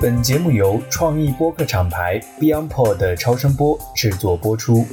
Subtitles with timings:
[0.00, 4.86] 本节目由创意播客厂牌 BeyondPod 超声波制作播出。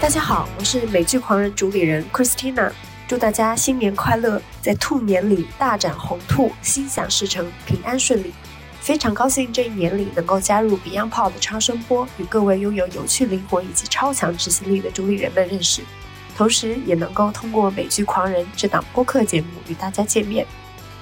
[0.00, 2.72] 大家好，我是美剧狂人主理人 Christina，
[3.06, 8.32] 祝大家新年快乐，在兔年里大展宏兔，心想事成，平安顺利。
[8.80, 15.82] 非常高兴这一年里能够加入 BeyondPod 超声波，与各位拥有有趣灵魂以及超强执行力的主理人们认识，
[16.42, 20.44] 同时也能够通过美剧狂人这档播客节目与大家见面。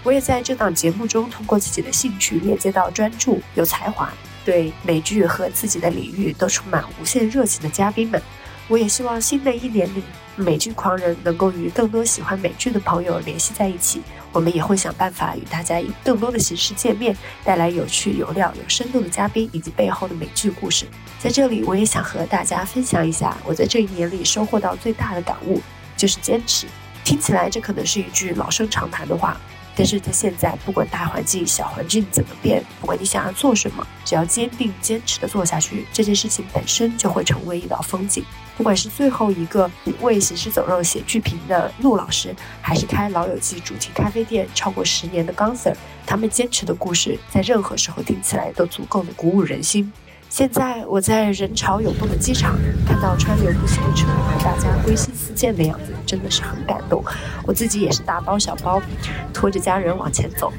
[0.03, 4.13] 我也在这档节目中通过自己的兴趣链接到专注、有才华、
[4.45, 8.21] 对美剧和自己的领域都充满无限热情的嘉宾们。
[8.69, 10.03] 我也希望新的一年里，
[10.37, 14.03] 美剧狂人能够与更多喜欢美剧的朋友联系在一起。
[14.33, 20.87] 我们也会想办法与大家以更多的形式见面，带来有趣、有料、有深度的嘉宾以及背后的美剧故事。
[21.19, 25.61] 在这里，我也想和大家分享一下我在这一年里收获到最大的感悟，
[25.97, 26.67] 就是坚持。
[27.03, 29.37] 听起来这可能是一句老生常谈的话。
[29.81, 38.23] 但是在现在，不管大环境、小环境怎么变，不管你想要做什么，只要坚定、坚持的做下去，这件事情本身就会成为一道风景。
[38.59, 39.71] 不管是最后一个
[40.03, 49.91] 为《行尸走肉》写剧评的陆老师，还是开《老友记》主题咖啡店超过十年的钢 Sir，他们坚持的故事，在任何时候听起来都足够的鼓舞人心。
[50.29, 52.55] 现在我在人潮涌动的机场，
[52.87, 57.03] 看到川流不息的车和大家归心似见的样子，真的是很感动。
[57.47, 58.83] 我自己也是大包小包，
[59.33, 60.53] 拖着家人往前走。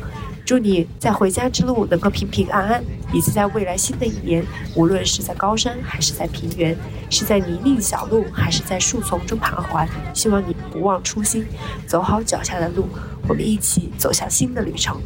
[0.43, 4.43] 祝你在回家之路能够平平安安，以及在未来新的一年，
[4.75, 6.75] 无论是在高山还是在平原，
[7.09, 11.45] 是在泥泞小路还是在树丛中徘徊，希望你不忘初心，
[11.85, 12.89] 走好脚下的路，
[13.29, 14.99] 我们一起走向新的旅程。